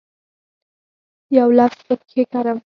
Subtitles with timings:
[1.37, 2.57] یو لفظ پکښې کرم